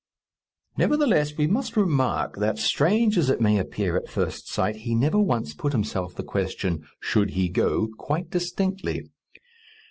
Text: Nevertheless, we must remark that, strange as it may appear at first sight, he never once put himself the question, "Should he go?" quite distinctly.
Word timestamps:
Nevertheless, 0.77 1.37
we 1.37 1.45
must 1.45 1.77
remark 1.77 2.37
that, 2.37 2.57
strange 2.57 3.19
as 3.19 3.29
it 3.29 3.39
may 3.39 3.59
appear 3.59 3.95
at 3.95 4.09
first 4.09 4.49
sight, 4.51 4.77
he 4.77 4.95
never 4.95 5.19
once 5.19 5.53
put 5.53 5.73
himself 5.73 6.15
the 6.15 6.23
question, 6.23 6.87
"Should 6.99 7.29
he 7.37 7.49
go?" 7.49 7.87
quite 7.99 8.31
distinctly. 8.31 9.11